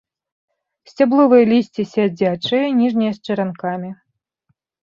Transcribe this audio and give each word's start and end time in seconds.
Сцябловае 0.89 1.41
лісце 1.51 1.85
сядзячае, 1.93 2.63
ніжняе 2.81 3.13
з 3.21 3.25
чаранкамі. 3.27 3.89